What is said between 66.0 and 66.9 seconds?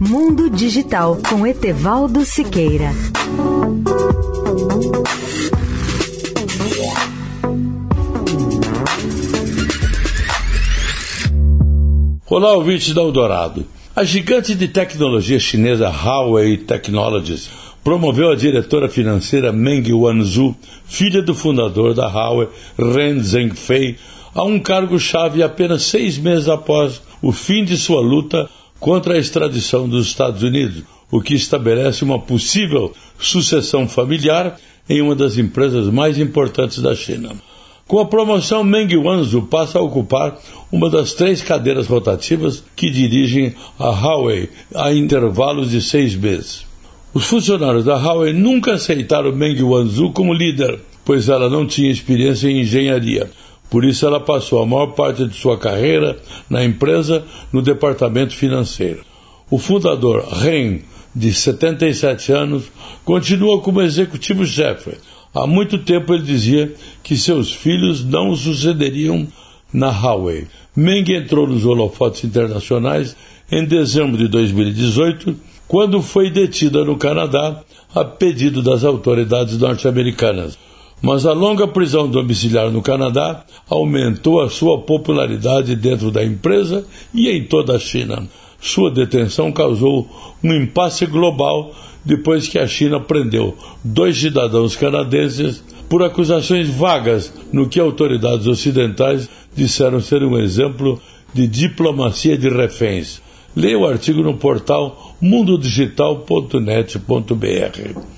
ele dizia